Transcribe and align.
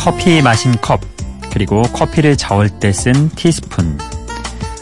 커피 0.00 0.40
마신 0.40 0.72
컵, 0.80 1.02
그리고 1.52 1.82
커피를 1.82 2.34
저을 2.34 2.70
때 2.70 2.90
쓴 2.90 3.28
티스푼, 3.36 3.98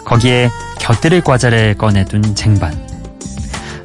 거기에 0.05 0.49
곁들일 0.79 1.23
과자를 1.23 1.75
꺼내둔 1.75 2.37
쟁반. 2.37 2.87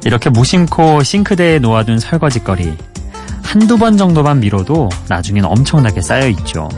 이렇게 0.04 0.30
무심코 0.30 1.02
싱크대에 1.02 1.58
놓아둔 1.58 1.98
설거지거리. 1.98 2.76
한두 3.42 3.76
번 3.76 3.96
정도만 3.96 4.38
밀어도 4.38 4.88
나중엔 5.08 5.44
엄청나게 5.44 6.02
쌓여있죠. 6.02 6.68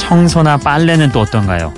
청소나 0.00 0.56
빨래는 0.56 1.12
또 1.12 1.20
어떤가요? 1.20 1.72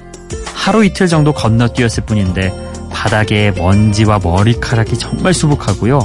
하루 0.55 0.87
이틀 0.87 1.07
정도 1.07 1.35
건너뛰었을 1.35 2.05
뿐인데 2.07 2.51
바닥에 2.91 3.51
먼지와 3.51 4.21
머리카락이 4.23 4.99
정말 4.99 5.35
수북하고요. 5.35 6.01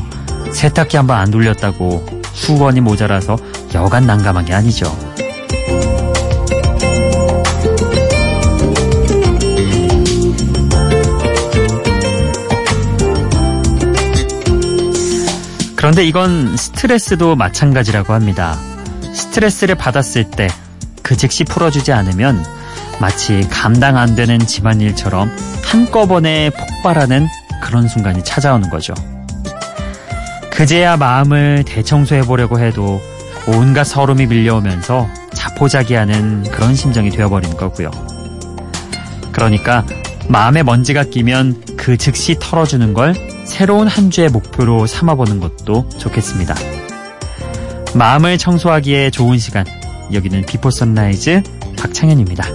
세탁기 0.51 0.97
한번 0.97 1.19
안 1.19 1.31
돌렸다고 1.31 2.05
수건이 2.33 2.81
모자라서 2.81 3.37
여간 3.73 4.05
난감한 4.05 4.43
게 4.43 4.53
아니죠. 4.53 4.93
그런데 15.83 16.03
이건 16.05 16.55
스트레스도 16.55 17.35
마찬가지라고 17.35 18.13
합니다. 18.13 18.57
스트레스를 19.13 19.75
받았을 19.75 20.31
때 20.31 20.47
그 21.03 21.17
즉시 21.17 21.43
풀어주지 21.43 21.91
않으면 21.91 22.43
마치 22.99 23.47
감당 23.51 23.97
안 23.97 24.15
되는 24.15 24.39
집안일처럼 24.39 25.29
한꺼번에 25.63 26.49
폭발하는 26.49 27.27
그런 27.61 27.87
순간이 27.87 28.23
찾아오는 28.23 28.69
거죠. 28.69 28.93
그제야 30.49 30.97
마음을 30.97 31.63
대청소해 31.65 32.21
보려고 32.21 32.59
해도 32.59 33.01
온갖 33.47 33.83
설움이 33.83 34.27
밀려오면서 34.27 35.07
자포자기하는 35.33 36.43
그런 36.51 36.73
심정이 36.73 37.09
되어버리는 37.09 37.57
거고요. 37.57 37.91
그러니까 39.31 39.85
마음에 40.29 40.63
먼지가 40.63 41.03
끼면 41.03 41.75
그 41.75 41.97
즉시 41.97 42.37
털어주는 42.39 42.93
걸 42.93 43.13
새로운 43.45 43.87
한 43.87 44.09
주의 44.09 44.29
목표로 44.29 44.87
삼아보는 44.87 45.39
것도 45.39 45.89
좋겠습니다. 45.97 46.55
마음을 47.95 48.37
청소하기에 48.37 49.11
좋은 49.11 49.37
시간. 49.37 49.65
여기는 50.11 50.45
비포 50.45 50.71
선라이즈 50.71 51.43
박창현입니다. 51.77 52.45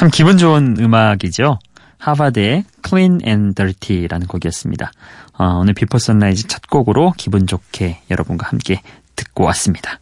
참 0.00 0.08
기분 0.10 0.38
좋은 0.38 0.76
음악이죠. 0.80 1.58
하바드의 1.98 2.64
Clean 2.82 3.18
and 3.22 3.54
Dirty라는 3.54 4.28
곡이었습니다. 4.28 4.92
어, 5.36 5.44
오늘 5.60 5.74
비포 5.74 5.98
선라이즈 5.98 6.46
첫 6.46 6.62
곡으로 6.70 7.12
기분 7.18 7.46
좋게 7.46 8.00
여러분과 8.10 8.48
함께 8.48 8.80
듣고 9.14 9.44
왔습니다. 9.44 9.98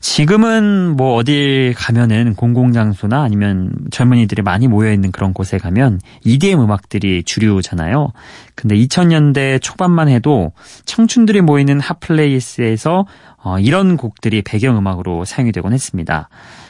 지금은 0.00 0.96
뭐 0.96 1.14
어딜 1.14 1.72
가면은 1.76 2.34
공공장소나 2.34 3.22
아니면 3.22 3.70
젊은이들이 3.92 4.42
많이 4.42 4.66
모여있는 4.66 5.12
그런 5.12 5.32
곳에 5.32 5.58
가면 5.58 6.00
EDM 6.24 6.60
음악들이 6.60 7.22
주류잖아요. 7.22 8.08
근데 8.56 8.74
2000년대 8.74 9.62
초반만 9.62 10.08
해도 10.08 10.50
청춘들이 10.84 11.42
모이는 11.42 11.78
hot 11.78 12.10
place에서 12.10 13.06
어, 13.36 13.58
이런 13.60 13.96
곡들이 13.96 14.42
배경음악으로 14.42 15.24
사용이 15.24 15.52
되곤 15.52 15.72
했습니다. 15.72 16.28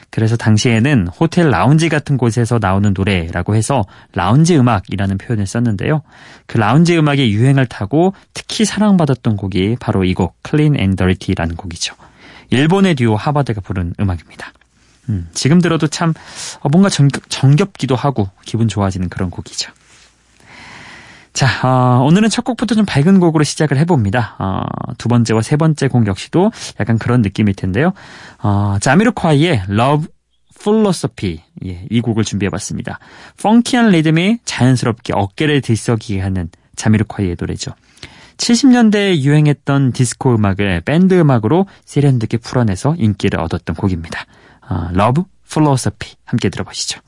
그래서 0.09 0.35
당시에는 0.35 1.07
호텔 1.07 1.49
라운지 1.49 1.89
같은 1.89 2.17
곳에서 2.17 2.57
나오는 2.59 2.93
노래라고 2.95 3.55
해서 3.55 3.83
라운지 4.13 4.57
음악이라는 4.57 5.17
표현을 5.17 5.45
썼는데요. 5.45 6.01
그 6.47 6.57
라운지 6.57 6.97
음악의 6.97 7.31
유행을 7.33 7.65
타고 7.67 8.13
특히 8.33 8.65
사랑받았던 8.65 9.37
곡이 9.37 9.77
바로 9.79 10.03
이 10.03 10.13
곡 10.13 10.35
Clean 10.47 10.75
and 10.79 10.95
Dirty라는 10.95 11.55
곡이죠. 11.55 11.95
일본의 12.49 12.95
듀오 12.95 13.15
하바드가 13.15 13.61
부른 13.61 13.93
음악입니다. 13.99 14.53
음, 15.09 15.27
지금 15.33 15.61
들어도 15.61 15.87
참 15.87 16.13
어, 16.61 16.69
뭔가 16.69 16.89
정겹, 16.89 17.29
정겹기도 17.29 17.95
하고 17.95 18.29
기분 18.45 18.67
좋아지는 18.67 19.09
그런 19.09 19.29
곡이죠. 19.29 19.71
자, 21.37 21.45
어, 21.61 22.03
오늘은 22.03 22.29
첫 22.29 22.43
곡부터 22.43 22.73
좀 22.73 22.83
밝은 22.83 23.19
곡으로 23.19 23.43
시작을 23.43 23.77
해봅니다. 23.77 24.37
어, 24.39 24.63
두 24.97 25.07
번째와 25.07 25.43
세 25.43 25.55
번째 25.55 25.87
곡 25.87 26.07
역시도 26.07 26.51
약간 26.79 26.97
그런 26.97 27.21
느낌일 27.21 27.53
텐데요. 27.53 27.93
어, 28.41 28.77
자미로콰이의 28.81 29.65
Love 29.69 30.07
Philosophy 30.59 31.43
예, 31.63 31.85
이 31.91 32.01
곡을 32.01 32.23
준비해봤습니다. 32.23 32.97
펑키한 33.39 33.89
리듬이 33.89 34.39
자연스럽게 34.45 35.13
어깨를 35.15 35.61
들썩이게 35.61 36.21
하는 36.21 36.49
자미로콰이의 36.75 37.35
노래죠. 37.39 37.71
70년대에 38.37 39.19
유행했던 39.19 39.91
디스코 39.91 40.33
음악을 40.33 40.81
밴드 40.81 41.13
음악으로 41.13 41.67
세련되게 41.85 42.37
풀어내서 42.37 42.95
인기를 42.97 43.39
얻었던 43.39 43.75
곡입니다. 43.75 44.25
어, 44.67 44.89
Love 44.91 45.25
Philosophy 45.47 46.15
함께 46.25 46.49
들어보시죠. 46.49 46.99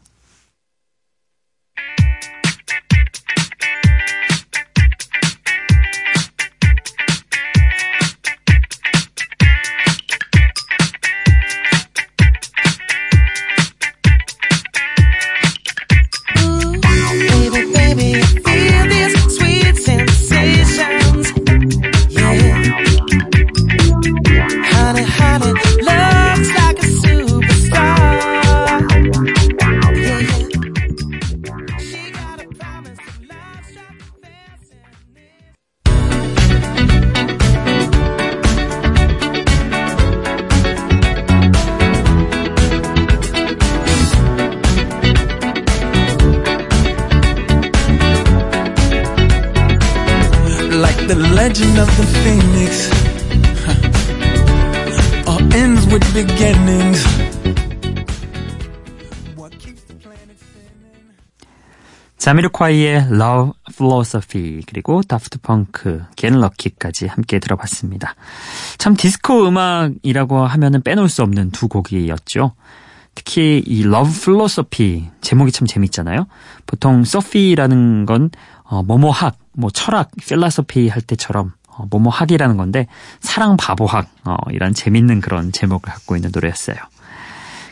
Legend 51.69 51.79
of 51.79 51.97
the 51.97 52.07
phoenix 52.19 52.89
all 55.27 55.41
ends 55.53 55.87
with 55.87 56.13
beginnings. 56.13 57.05
자미르콰이의 62.17 63.07
Love 63.11 63.53
Philosophy 63.71 64.61
그리고 64.67 65.01
다프트 65.01 65.39
펑크, 65.39 66.03
겐 66.15 66.39
럭키까지 66.39 67.07
함께 67.07 67.39
들어봤습니다. 67.39 68.13
참 68.77 68.95
디스코 68.95 69.47
음악이라고 69.47 70.45
하면은 70.45 70.81
빼놓을 70.81 71.07
수 71.07 71.23
없는 71.23 71.51
두 71.51 71.67
곡이었죠. 71.69 72.53
특히 73.15 73.63
이 73.65 73.81
Love 73.81 74.13
Philosophy 74.13 75.09
제목이 75.21 75.51
참 75.51 75.65
재밌잖아요. 75.65 76.27
보통 76.65 77.03
소피라는 77.05 78.05
건 78.05 78.31
어, 78.63 78.83
뭐뭐학, 78.83 79.37
뭐 79.53 79.71
철학, 79.71 80.11
필라소피 80.19 80.89
할 80.89 81.01
때처럼 81.01 81.53
어, 81.79 81.85
뭐뭐 81.89 82.09
학이라는 82.09 82.57
건데 82.57 82.87
사랑 83.21 83.57
바보학 83.57 84.09
어, 84.25 84.35
이런 84.51 84.73
재밌는 84.73 85.21
그런 85.21 85.51
제목을 85.51 85.91
갖고 85.91 86.15
있는 86.15 86.31
노래였어요. 86.33 86.77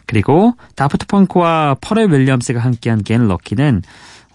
그리고 0.06 0.54
다프트 0.75 1.06
펑크와 1.07 1.75
퍼렐 1.81 2.12
윌리엄스가 2.12 2.59
함께한 2.62 3.04
겐 3.04 3.27
럭키는 3.27 3.83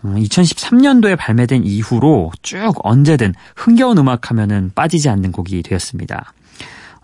2013년도에 0.05 1.17
발매된 1.17 1.65
이후로 1.65 2.33
쭉 2.43 2.75
언제든 2.83 3.35
흥겨운 3.57 3.99
음악 3.99 4.31
하면은 4.31 4.71
빠지지 4.75 5.09
않는 5.09 5.33
곡이 5.33 5.63
되었습니다. 5.63 6.33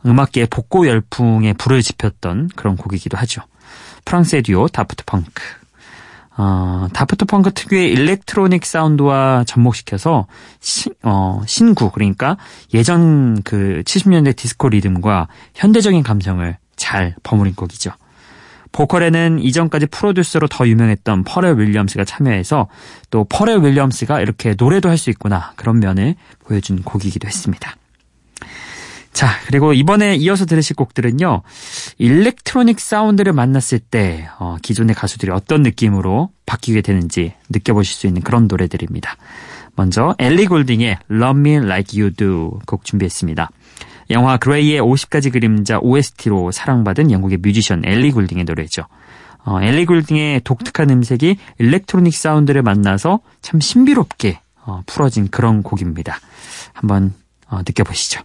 음악계의 0.04 0.48
복고 0.50 0.86
열풍에 0.86 1.54
불을 1.54 1.82
지폈던 1.82 2.50
그런 2.56 2.76
곡이기도 2.76 3.16
하죠. 3.18 3.42
프랑스의 4.04 4.42
듀오 4.42 4.68
다프트 4.68 5.04
펑크. 5.06 5.42
어, 6.38 6.86
다프트 6.92 7.24
펑크 7.24 7.52
특유의 7.52 7.90
electronic 7.90 8.64
사운드와 8.64 9.42
접목시켜서 9.44 10.28
신, 10.60 10.94
어, 11.02 11.42
신구 11.46 11.90
그러니까 11.90 12.36
예전 12.72 13.42
그 13.42 13.82
70년대 13.84 14.36
디스코 14.36 14.68
리듬과 14.68 15.26
현대적인 15.56 16.04
감성을 16.04 16.56
잘 16.76 17.16
버무린 17.24 17.56
곡이죠. 17.56 17.90
보컬에는 18.70 19.40
이전까지 19.40 19.86
프로듀서로 19.86 20.46
더 20.46 20.68
유명했던 20.68 21.24
퍼렐 21.24 21.58
윌리엄스가 21.58 22.04
참여해서 22.04 22.68
또 23.10 23.24
퍼렐 23.24 23.64
윌리엄스가 23.64 24.20
이렇게 24.20 24.54
노래도 24.56 24.88
할 24.88 24.98
수 24.98 25.10
있구나 25.10 25.52
그런 25.56 25.80
면을 25.80 26.14
보여준 26.44 26.82
곡이기도 26.82 27.26
했습니다. 27.26 27.74
자, 29.18 29.30
그리고 29.48 29.72
이번에 29.72 30.14
이어서 30.14 30.46
들으실 30.46 30.76
곡들은요, 30.76 31.42
electronic 31.98 32.78
사운드를 32.78 33.32
만났을 33.32 33.80
때, 33.80 34.28
어, 34.38 34.58
기존의 34.62 34.94
가수들이 34.94 35.32
어떤 35.32 35.64
느낌으로 35.64 36.30
바뀌게 36.46 36.82
되는지 36.82 37.32
느껴보실 37.48 37.96
수 37.96 38.06
있는 38.06 38.22
그런 38.22 38.46
노래들입니다. 38.46 39.16
먼저, 39.74 40.14
엘리 40.20 40.46
골딩의 40.46 40.98
Love 41.10 41.40
Me 41.40 41.54
Like 41.56 42.00
You 42.00 42.14
Do 42.14 42.60
곡 42.64 42.84
준비했습니다. 42.84 43.50
영화 44.10 44.36
그레이의 44.36 44.80
50가지 44.80 45.32
그림자 45.32 45.80
OST로 45.80 46.52
사랑받은 46.52 47.10
영국의 47.10 47.38
뮤지션 47.38 47.82
엘리 47.84 48.12
골딩의 48.12 48.44
노래죠. 48.44 48.84
어, 49.44 49.60
엘리 49.60 49.86
골딩의 49.86 50.42
독특한 50.44 50.90
음색이 50.90 51.38
electronic 51.58 52.14
사운드를 52.14 52.62
만나서 52.62 53.18
참 53.42 53.58
신비롭게 53.58 54.38
어, 54.64 54.84
풀어진 54.86 55.26
그런 55.28 55.64
곡입니다. 55.64 56.20
한번 56.72 57.14
어, 57.48 57.58
느껴보시죠. 57.66 58.22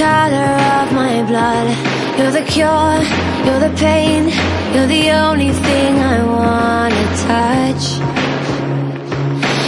Color 0.00 0.56
of 0.80 0.88
my 0.94 1.22
blood. 1.30 1.68
You're 2.16 2.34
the 2.38 2.44
cure, 2.54 2.98
you're 3.44 3.62
the 3.66 3.72
pain, 3.76 4.22
you're 4.72 4.90
the 4.96 5.10
only 5.26 5.50
thing 5.66 5.92
I 6.14 6.18
wanna 6.36 7.04
touch. 7.28 7.84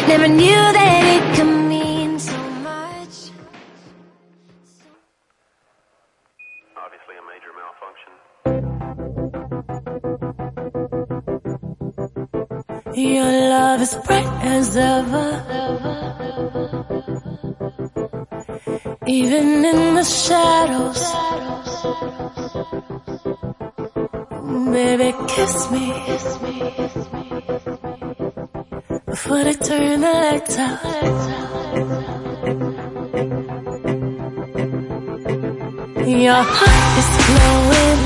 Never 0.09 0.29
knew 0.29 0.63
that 0.79 1.03
it 1.17 1.25
could 1.35 1.53
mean 1.73 2.19
so 2.19 2.39
much. 2.69 3.15
obviously 6.85 7.15
a 7.21 7.25
major 7.33 7.53
malfunction. 7.61 8.13
Your 13.13 13.31
love 13.55 13.81
is 13.83 13.95
bright 14.07 14.33
as 14.57 14.77
ever. 14.77 16.12
Even 19.07 19.65
in 19.65 19.95
the 19.97 20.05
shadows. 20.05 21.03
Baby, 24.73 25.13
kiss 25.27 25.71
me. 25.73 25.93
Before 29.07 29.43
they 29.45 29.55
turn 29.55 30.01
the 30.03 30.13
lights 30.13 30.57
out. 30.59 30.79
Your 36.07 36.43
heart 36.57 36.99
is 37.01 37.11
glowing. 37.27 38.01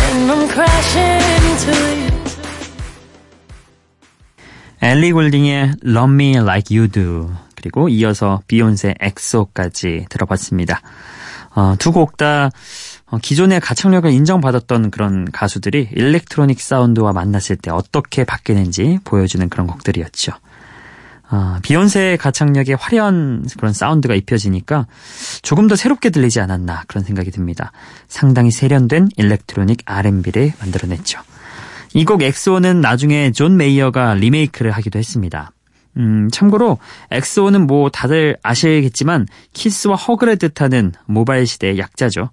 And 0.00 0.30
I'm 0.32 0.48
crashing 0.48 1.22
into 1.50 2.12
you. 2.12 2.17
엘리 4.80 5.12
골딩의 5.12 5.72
Love 5.84 6.14
Me 6.14 6.36
Like 6.36 6.76
You 6.76 6.88
Do 6.90 7.30
그리고 7.56 7.88
이어서 7.88 8.40
비욘세 8.46 8.94
XO까지 9.00 10.06
들어봤습니다. 10.08 10.80
어, 11.54 11.74
두곡 11.78 12.16
다 12.16 12.50
기존의 13.20 13.60
가창력을 13.60 14.10
인정받았던 14.10 14.90
그런 14.90 15.24
가수들이 15.32 15.88
electronic 15.92 16.60
사운드와 16.60 17.12
만났을 17.12 17.56
때 17.56 17.70
어떻게 17.70 18.24
바뀌는지 18.24 19.00
보여주는 19.02 19.48
그런 19.48 19.66
곡들이었죠. 19.66 20.32
어, 21.30 21.58
비욘세의 21.62 22.16
가창력에 22.16 22.74
화려한 22.74 23.46
그런 23.58 23.72
사운드가 23.72 24.14
입혀지니까 24.14 24.86
조금 25.42 25.66
더 25.68 25.76
새롭게 25.76 26.10
들리지 26.10 26.40
않았나 26.40 26.84
그런 26.86 27.04
생각이 27.04 27.30
듭니다. 27.30 27.72
상당히 28.06 28.50
세련된 28.50 29.08
electronic 29.16 29.82
R&B를 29.84 30.52
만들어냈죠. 30.60 31.20
이 31.94 32.04
곡 32.04 32.22
XO는 32.22 32.80
나중에 32.80 33.32
존 33.32 33.56
메이어가 33.56 34.14
리메이크를 34.14 34.70
하기도 34.72 34.98
했습니다. 34.98 35.52
음, 35.96 36.28
참고로 36.30 36.78
XO는 37.10 37.66
뭐 37.66 37.90
다들 37.90 38.36
아시겠지만 38.42 39.26
키스와 39.52 39.96
hug를 39.96 40.36
뜻하는 40.36 40.92
모바일 41.06 41.46
시대의 41.46 41.78
약자죠. 41.78 42.30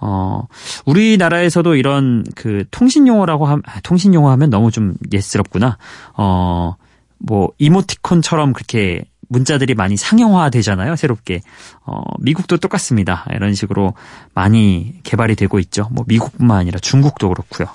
어, 0.00 0.46
우리나라에서도 0.86 1.74
이런 1.76 2.24
그 2.34 2.64
통신 2.70 3.06
용어라고 3.06 3.46
함, 3.46 3.62
아, 3.66 3.80
통신 3.82 4.14
용어 4.14 4.30
하면 4.32 4.50
너무 4.50 4.70
좀 4.70 4.94
예스럽구나. 5.12 5.78
어, 6.16 6.74
뭐 7.18 7.50
이모티콘처럼 7.58 8.52
그렇게 8.52 9.04
문자들이 9.32 9.74
많이 9.74 9.96
상용화 9.96 10.50
되잖아요, 10.50 10.94
새롭게. 10.96 11.40
어, 11.84 12.02
미국도 12.20 12.58
똑같습니다. 12.58 13.26
이런 13.34 13.54
식으로 13.54 13.94
많이 14.34 14.94
개발이 15.02 15.34
되고 15.34 15.58
있죠. 15.58 15.88
뭐 15.90 16.04
미국뿐만 16.06 16.58
아니라 16.58 16.78
중국도 16.78 17.28
그렇고요. 17.30 17.68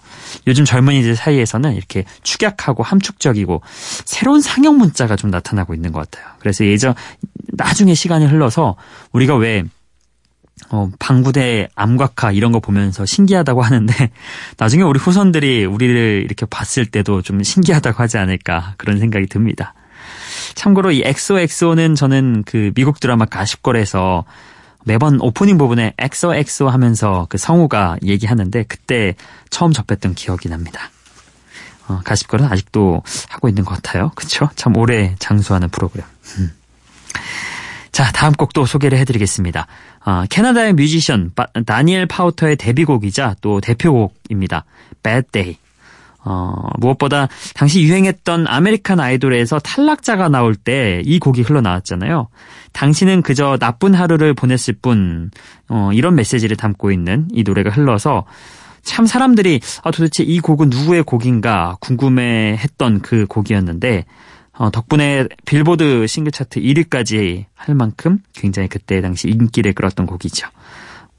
요즘 0.45 0.65
젊은이들 0.65 1.15
사이에서는 1.15 1.75
이렇게 1.75 2.05
축약하고 2.23 2.83
함축적이고 2.83 3.61
새로운 4.05 4.41
상용 4.41 4.77
문자가 4.77 5.15
좀 5.15 5.31
나타나고 5.31 5.73
있는 5.73 5.91
것 5.91 6.09
같아요. 6.09 6.31
그래서 6.39 6.65
예전 6.65 6.93
나중에 7.47 7.93
시간이 7.95 8.25
흘러서 8.25 8.75
우리가 9.11 9.35
왜 9.35 9.63
어, 10.69 10.89
방구대 10.99 11.69
암곽화 11.75 12.31
이런 12.33 12.51
거 12.51 12.59
보면서 12.59 13.05
신기하다고 13.05 13.61
하는데 13.61 13.93
나중에 14.57 14.83
우리 14.83 14.99
후손들이 14.99 15.65
우리를 15.65 16.23
이렇게 16.25 16.45
봤을 16.45 16.85
때도 16.85 17.21
좀 17.21 17.41
신기하다고 17.43 18.01
하지 18.01 18.17
않을까 18.17 18.73
그런 18.77 18.99
생각이 18.99 19.27
듭니다. 19.27 19.73
참고로 20.57 20.91
이 20.91 21.03
엑소엑소는 21.05 21.93
저는 21.93 22.43
그 22.45 22.71
미국 22.73 22.99
드라마 22.99 23.25
가십걸에서 23.25 24.25
매번 24.85 25.21
오프닝 25.21 25.57
부분에 25.59 25.93
XOXO 25.99 26.67
하면서 26.67 27.27
그 27.29 27.37
성우가 27.37 27.97
얘기하는데 28.03 28.63
그때 28.63 29.15
처음 29.51 29.71
접했던 29.71 30.15
기억이 30.15 30.49
납니다. 30.49 30.89
어, 31.87 32.01
가십걸은 32.03 32.45
아직도 32.45 33.03
하고 33.29 33.49
있는 33.49 33.65
것 33.65 33.75
같아요. 33.75 34.11
그쵸? 34.15 34.49
참 34.55 34.75
오래 34.75 35.15
장수하는 35.19 35.69
프로그램. 35.69 36.05
음. 36.39 36.51
자, 37.91 38.11
다음 38.11 38.33
곡도 38.33 38.65
소개를 38.65 38.97
해드리겠습니다. 38.97 39.67
어, 40.05 40.23
캐나다의 40.27 40.73
뮤지션 40.73 41.31
바, 41.35 41.45
다니엘 41.65 42.07
파우터의 42.07 42.55
데뷔곡이자 42.55 43.35
또 43.41 43.61
대표곡입니다. 43.61 44.65
Bad 45.03 45.27
Day. 45.31 45.57
어, 46.29 46.69
무엇보다 46.79 47.29
당시 47.55 47.81
유행했던 47.83 48.47
아메리칸 48.47 48.99
아이돌에서 48.99 49.59
탈락자가 49.59 50.27
나올 50.27 50.55
때 50.55 50.97
이 51.05 51.19
곡이 51.19 51.41
흘러나왔잖아요. 51.41 52.27
당신은 52.73 53.21
그저 53.21 53.57
나쁜 53.57 53.93
하루를 53.93 54.33
보냈을 54.33 54.75
뿐, 54.81 55.31
어, 55.69 55.91
이런 55.93 56.15
메시지를 56.15 56.57
담고 56.57 56.91
있는 56.91 57.27
이 57.31 57.43
노래가 57.43 57.69
흘러서 57.69 58.25
참 58.83 59.05
사람들이 59.05 59.59
아, 59.83 59.91
도대체 59.91 60.23
이 60.23 60.39
곡은 60.39 60.69
누구의 60.69 61.03
곡인가 61.03 61.77
궁금해 61.79 62.57
했던 62.57 63.01
그 63.01 63.25
곡이었는데, 63.27 64.05
어, 64.53 64.71
덕분에 64.71 65.27
빌보드 65.45 66.07
싱글 66.07 66.31
차트 66.31 66.59
1위까지 66.59 67.45
할 67.55 67.75
만큼 67.75 68.19
굉장히 68.33 68.67
그때 68.67 69.01
당시 69.01 69.29
인기를 69.29 69.73
끌었던 69.73 70.05
곡이죠. 70.05 70.47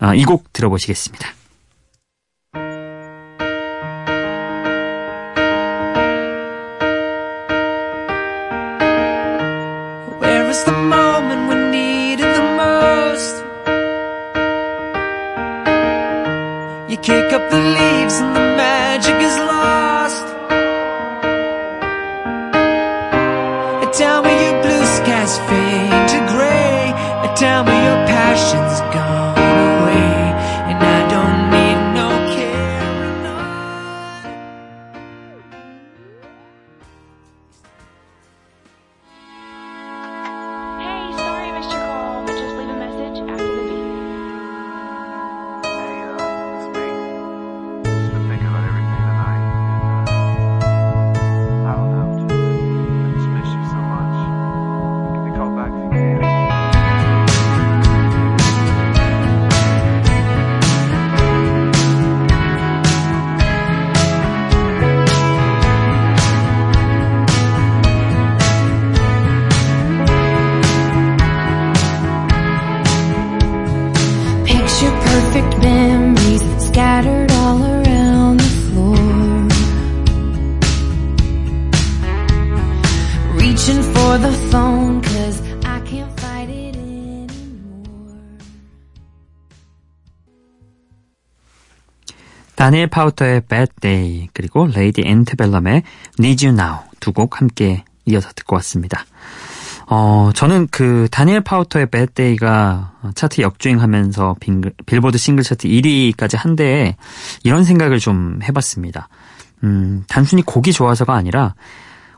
어, 0.01 0.15
이곡 0.15 0.53
들어보시겠습니다. 0.53 1.29
다니엘 92.69 92.89
파우터의 92.89 93.41
Bad 93.49 93.73
Day 93.81 94.29
그리고 94.35 94.67
레이디 94.67 95.01
앤터벨럼의 95.03 95.85
Need 96.19 96.47
You 96.47 96.55
Now 96.55 96.81
두 97.01 97.13
곡 97.13 97.41
함께 97.41 97.83
이어서 98.05 98.29
듣고 98.35 98.57
왔습니다. 98.57 99.07
어, 99.87 100.33
저는 100.35 100.69
그 100.71 101.09
다니엘 101.11 101.41
파우터의 101.41 101.87
Bad 101.87 102.13
Day가 102.13 102.93
차트 103.15 103.41
역주행하면서 103.41 104.37
빙글, 104.41 104.73
빌보드 104.85 105.17
싱글 105.17 105.45
차트 105.45 105.67
1위까지 105.67 106.37
한데 106.37 106.97
이런 107.43 107.65
생각을 107.65 108.01
좀 108.01 108.39
해봤습니다. 108.43 109.09
음, 109.65 110.05
단순히 110.07 110.43
곡이 110.43 110.75
좋아서가 110.75 111.15
아니라 111.15 111.55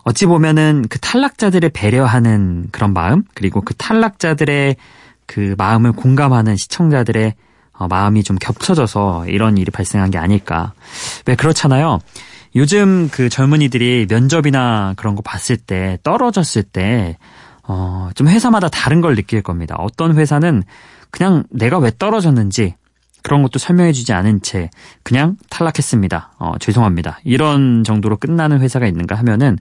어찌 0.03 0.27
보면은 0.27 0.85
그 0.91 0.99
탈락자들을 0.99 1.69
배려하는 1.69 2.67
그런 2.73 2.93
마음 2.93 3.23
그리고 3.35 3.61
그 3.61 3.73
탈락자들의 3.75 4.75
그 5.27 5.55
마음을 5.57 5.93
공감하는 5.93 6.57
시청자들의 6.57 7.35
어, 7.81 7.89
마음이 7.89 8.23
좀 8.23 8.37
겹쳐져서 8.37 9.27
이런 9.29 9.57
일이 9.57 9.71
발생한 9.71 10.11
게 10.11 10.19
아닐까. 10.19 10.75
왜 11.25 11.35
그렇잖아요. 11.35 11.99
요즘 12.55 13.09
그 13.11 13.31
젊은이들이 13.31 14.07
면접이나 14.09 14.93
그런 14.97 15.17
거 15.17 15.23
봤을 15.23 15.57
때 15.57 15.99
떨어졌을 16.03 16.63
때 16.63 17.17
어, 17.67 18.11
좀 18.15 18.29
회사마다 18.29 18.69
다른 18.69 19.01
걸 19.01 19.17
느낄 19.17 19.43
겁니다. 19.43 19.77
어떤 19.79 20.15
회사는 20.15 20.63
그냥 21.11 21.45
내가 21.51 21.79
왜 21.79 21.91
떨어졌는지 21.99 22.75
그런 23.23 23.43
것도 23.43 23.59
설명해주지 23.59 24.13
않은 24.13 24.43
채 24.43 24.69
그냥 25.03 25.39
탈락했습니다. 25.49 26.35
어, 26.39 26.59
죄송합니다. 26.61 27.19
이런 27.25 27.83
정도로 27.83 28.19
끝나는 28.19 28.61
회사가 28.61 28.87
있는가 28.87 29.15
하면은 29.17 29.59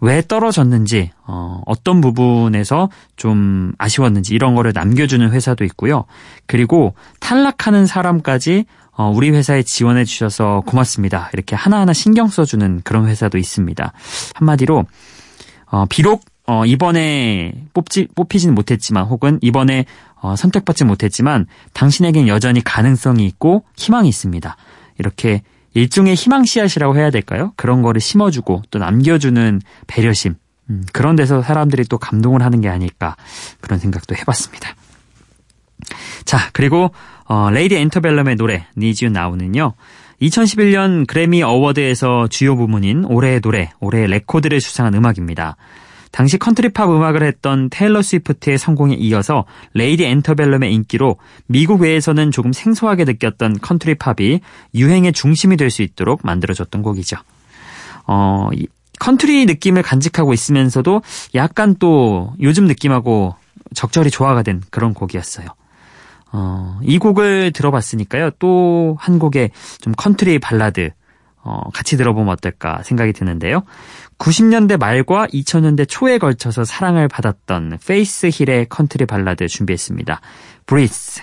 왜 0.00 0.22
떨어졌는지 0.26 1.10
어, 1.26 1.62
어떤 1.66 2.00
부분에서 2.00 2.90
좀 3.16 3.72
아쉬웠는지 3.78 4.34
이런 4.34 4.54
거를 4.54 4.72
남겨주는 4.74 5.30
회사도 5.30 5.64
있고요. 5.64 6.04
그리고 6.46 6.94
탈락하는 7.20 7.86
사람까지 7.86 8.66
어, 8.96 9.10
우리 9.10 9.30
회사에 9.30 9.62
지원해 9.62 10.04
주셔서 10.04 10.62
고맙습니다. 10.66 11.30
이렇게 11.32 11.56
하나하나 11.56 11.92
신경 11.92 12.28
써주는 12.28 12.82
그런 12.84 13.08
회사도 13.08 13.38
있습니다. 13.38 13.92
한마디로 14.34 14.84
어, 15.66 15.86
비록 15.88 16.22
어, 16.46 16.66
이번에 16.66 17.52
뽑지 17.72 18.08
뽑히지는 18.14 18.54
못했지만 18.54 19.04
혹은 19.06 19.38
이번에 19.40 19.86
어, 20.20 20.36
선택받지 20.36 20.84
못했지만 20.84 21.46
당신에겐 21.72 22.28
여전히 22.28 22.62
가능성이 22.62 23.26
있고 23.26 23.64
희망이 23.76 24.08
있습니다. 24.08 24.56
이렇게 24.98 25.42
일종의 25.74 26.14
희망 26.14 26.44
씨앗이라고 26.44 26.96
해야 26.96 27.10
될까요? 27.10 27.52
그런 27.56 27.82
거를 27.82 28.00
심어주고 28.00 28.62
또 28.70 28.78
남겨주는 28.78 29.60
배려심 29.86 30.36
음, 30.70 30.84
그런 30.92 31.16
데서 31.16 31.42
사람들이 31.42 31.84
또 31.84 31.98
감동을 31.98 32.42
하는 32.42 32.60
게 32.60 32.68
아닐까 32.68 33.16
그런 33.60 33.78
생각도 33.78 34.14
해봤습니다. 34.16 34.74
자 36.24 36.38
그리고 36.52 36.90
어, 37.26 37.50
레이디 37.50 37.76
앤터벨럼의 37.76 38.36
노래 38.36 38.66
Need 38.76 39.04
You 39.04 39.16
Now는요. 39.16 39.74
2011년 40.22 41.06
그래미 41.06 41.42
어워드에서 41.42 42.28
주요 42.28 42.56
부문인 42.56 43.04
올해의 43.04 43.40
노래, 43.40 43.72
올해의 43.80 44.06
레코드를 44.06 44.60
수상한 44.60 44.94
음악입니다. 44.94 45.56
당시 46.14 46.38
컨트리팝 46.38 46.88
음악을 46.90 47.24
했던 47.24 47.68
테일러 47.70 48.00
스위프트의 48.00 48.56
성공에 48.56 48.94
이어서 48.94 49.46
레이디 49.72 50.04
앤터벨럼의 50.04 50.72
인기로 50.72 51.16
미국 51.48 51.80
외에서는 51.80 52.30
조금 52.30 52.52
생소하게 52.52 53.02
느꼈던 53.04 53.58
컨트리팝이 53.60 54.38
유행의 54.76 55.12
중심이 55.12 55.56
될 55.56 55.72
수 55.72 55.82
있도록 55.82 56.20
만들어졌던 56.22 56.82
곡이죠. 56.82 57.16
어, 58.06 58.48
이 58.52 58.68
컨트리 59.00 59.44
느낌을 59.46 59.82
간직하고 59.82 60.32
있으면서도 60.32 61.02
약간 61.34 61.74
또 61.80 62.32
요즘 62.40 62.66
느낌하고 62.66 63.34
적절히 63.74 64.08
조화가 64.08 64.44
된 64.44 64.62
그런 64.70 64.94
곡이었어요. 64.94 65.48
어, 66.30 66.78
이 66.84 66.98
곡을 66.98 67.50
들어봤으니까요. 67.50 68.30
또 68.38 68.96
한 69.00 69.18
곡의 69.18 69.50
좀 69.80 69.92
컨트리 69.96 70.38
발라드 70.38 70.90
어, 71.44 71.70
같이 71.72 71.96
들어보면 71.96 72.32
어떨까 72.32 72.82
생각이 72.82 73.12
드는데요. 73.12 73.62
90년대 74.18 74.78
말과 74.78 75.26
2000년대 75.26 75.86
초에 75.88 76.18
걸쳐서 76.18 76.64
사랑을 76.64 77.06
받았던 77.08 77.78
페이스 77.86 78.30
힐의 78.32 78.66
컨트리 78.68 79.06
발라드 79.06 79.46
준비했습니다. 79.48 80.20
Breathe. 80.66 81.22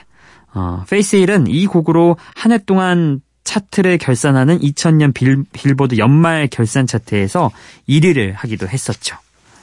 어, 0.53 0.83
페이스 0.89 1.15
힐은 1.15 1.47
이 1.47 1.65
곡으로 1.65 2.17
한 2.35 2.51
해 2.51 2.57
동안 2.59 3.21
차트를 3.43 3.97
결산하는 3.97 4.59
2000년 4.59 5.13
빌, 5.13 5.43
빌보드 5.51 5.97
연말 5.97 6.47
결산 6.47 6.85
차트에서 6.85 7.49
1위를 7.89 8.33
하기도 8.35 8.67
했었죠. 8.67 9.17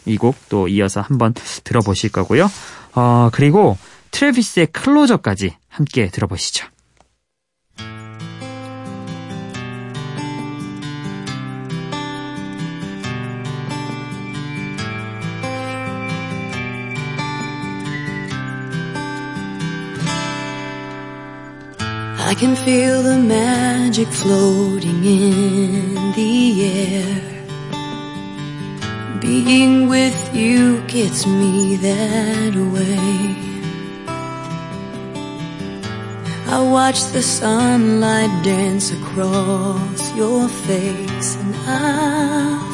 이 0.06 0.16
곡 0.16 0.34
또 0.48 0.66
이어서 0.68 1.00
한번 1.02 1.34
들어보실 1.64 2.10
거고요. 2.10 2.50
어, 2.94 3.28
그리고 3.32 3.76
트래비스의 4.10 4.68
클로저까지 4.72 5.54
함께 5.68 6.08
들어보시죠. 6.08 6.66
I 22.30 22.34
can 22.34 22.54
feel 22.56 23.02
the 23.02 23.16
magic 23.16 24.08
floating 24.08 25.02
in 25.02 26.12
the 26.12 26.36
air. 26.66 27.22
Being 29.18 29.88
with 29.88 30.34
you 30.34 30.82
gets 30.88 31.26
me 31.26 31.76
that 31.76 32.54
way. 32.74 33.34
I 36.54 36.60
watch 36.60 37.02
the 37.14 37.22
sunlight 37.22 38.44
dance 38.44 38.92
across 38.92 40.14
your 40.14 40.48
face, 40.48 41.36
and 41.36 41.56
I've 41.66 42.67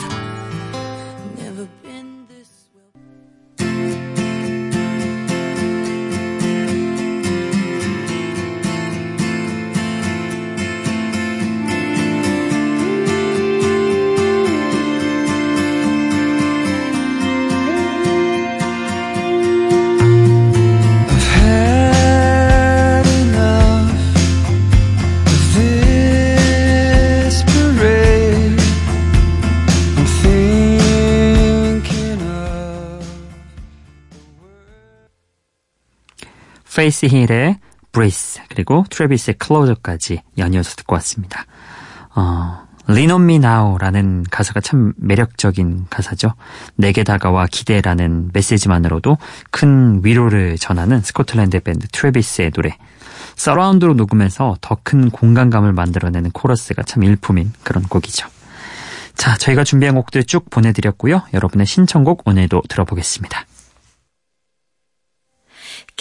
페이스 36.74 37.06
힐의 37.06 37.58
Breathe 37.92 38.40
그리고 38.48 38.84
트래비스의 38.90 39.36
Closer까지 39.38 40.22
연이어서 40.38 40.74
듣고 40.76 40.94
왔습니다. 40.96 41.46
어, 42.14 42.64
me 42.88 43.36
now라는 43.36 44.24
가사가 44.30 44.60
참 44.60 44.92
매력적인 44.96 45.86
가사죠. 45.88 46.34
내게 46.74 47.04
다가와 47.04 47.46
기대라는 47.50 48.30
메시지만으로도 48.32 49.16
큰 49.50 50.00
위로를 50.04 50.58
전하는 50.58 51.00
스코틀랜드 51.00 51.60
밴드 51.60 51.86
트래비스의 51.88 52.50
노래. 52.50 52.76
서라운드로 53.36 53.94
녹음해서 53.94 54.56
더 54.60 54.76
큰 54.82 55.10
공간감을 55.10 55.72
만들어내는 55.72 56.30
코러스가 56.32 56.82
참 56.82 57.04
일품인 57.04 57.52
그런 57.62 57.84
곡이죠. 57.84 58.28
자, 59.14 59.36
저희가 59.36 59.64
준비한 59.64 59.94
곡들 59.94 60.24
쭉 60.24 60.50
보내드렸고요. 60.50 61.22
여러분의 61.32 61.66
신청곡 61.66 62.28
오늘도 62.28 62.62
들어보겠습니다. 62.68 63.46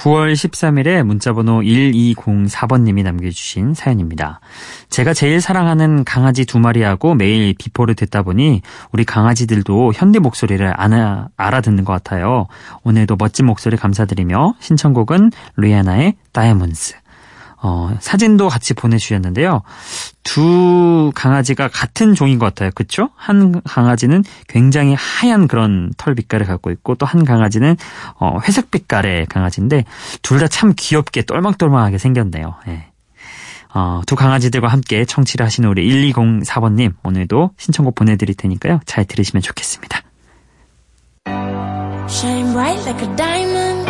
9월 0.00 0.32
13일에 0.32 1.02
문자번호 1.02 1.60
1204번님이 1.60 3.02
남겨주신 3.02 3.74
사연입니다. 3.74 4.40
제가 4.88 5.12
제일 5.12 5.42
사랑하는 5.42 6.04
강아지 6.04 6.46
두 6.46 6.58
마리하고 6.58 7.14
매일 7.14 7.54
비포를 7.54 7.94
듣다 7.94 8.22
보니 8.22 8.62
우리 8.92 9.04
강아지들도 9.04 9.92
현대 9.94 10.18
목소리를 10.18 10.72
아나, 10.74 11.28
알아듣는 11.36 11.84
것 11.84 11.92
같아요. 11.92 12.46
오늘도 12.82 13.16
멋진 13.16 13.44
목소리 13.44 13.76
감사드리며 13.76 14.54
신청곡은 14.60 15.32
리아나의 15.56 16.14
다이아몬드. 16.32 16.94
어, 17.62 17.94
사진도 18.00 18.48
같이 18.48 18.72
보내주셨는데요. 18.74 19.62
두 20.22 21.12
강아지가 21.14 21.68
같은 21.68 22.14
종인 22.14 22.38
것 22.38 22.46
같아요. 22.46 22.70
그쵸? 22.74 23.10
한 23.16 23.60
강아지는 23.62 24.24
굉장히 24.48 24.94
하얀 24.94 25.46
그런 25.48 25.92
털 25.96 26.14
빛깔을 26.14 26.46
갖고 26.46 26.70
있고 26.70 26.94
또 26.94 27.06
한 27.06 27.24
강아지는 27.24 27.76
어, 28.18 28.38
회색 28.46 28.70
빛깔의 28.70 29.26
강아지인데 29.26 29.84
둘 30.22 30.38
다 30.38 30.46
참 30.48 30.72
귀엽게 30.76 31.22
똘망똘망하게 31.22 31.98
생겼네요. 31.98 32.54
예. 32.68 32.86
어, 33.74 34.00
두 34.06 34.16
강아지들과 34.16 34.68
함께 34.68 35.04
청취를 35.04 35.44
하시는 35.44 35.68
우리 35.68 35.86
1204번님 36.12 36.94
오늘도 37.02 37.50
신청곡 37.58 37.94
보내드릴 37.94 38.34
테니까요. 38.36 38.80
잘 38.86 39.04
들으시면 39.04 39.42
좋겠습니다. 39.42 40.00
Shine 42.08 42.52
bright 42.52 42.82
like 42.88 43.08
a 43.08 43.16
diamond. 43.16 43.89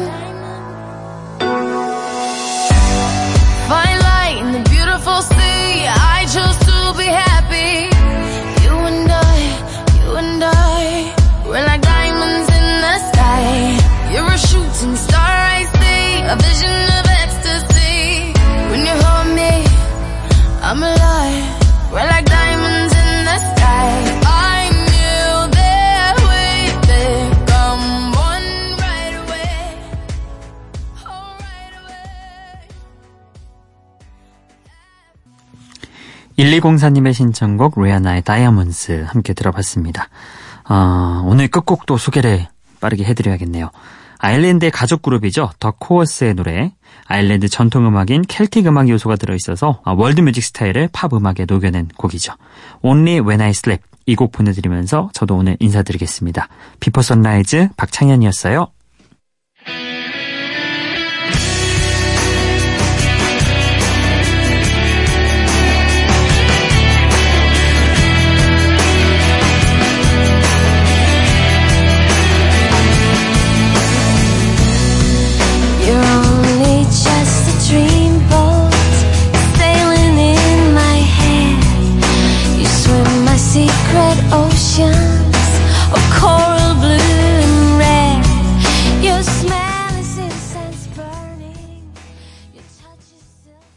1204님의 36.51 37.13
신청곡 37.13 37.81
리아나의 37.81 38.23
다이아몬드 38.23 39.05
함께 39.07 39.33
들어봤습니다. 39.33 40.09
어, 40.69 41.23
오늘 41.25 41.47
끝곡도 41.47 41.97
소개를 41.97 42.47
빠르게 42.79 43.03
해드려야겠네요. 43.05 43.69
아일랜드의 44.19 44.71
가족 44.71 45.01
그룹이죠. 45.01 45.51
더 45.59 45.71
코어스의 45.71 46.35
노래. 46.35 46.73
아일랜드 47.05 47.47
전통 47.47 47.87
음악인 47.87 48.23
켈틱 48.27 48.67
음악 48.67 48.89
요소가 48.89 49.15
들어있어서 49.15 49.81
아, 49.83 49.93
월드 49.93 50.21
뮤직 50.21 50.43
스타일을 50.43 50.89
팝 50.93 51.13
음악에 51.13 51.45
녹여낸 51.47 51.89
곡이죠. 51.97 52.33
Only 52.81 53.19
When 53.19 53.41
I 53.41 53.49
Sleep 53.49 53.81
이 54.05 54.15
곡 54.15 54.31
보내드리면서 54.31 55.09
저도 55.13 55.35
오늘 55.35 55.57
인사드리겠습니다. 55.59 56.47
비포 56.79 57.01
선라이즈 57.01 57.69
박창현이었어요. 57.77 58.67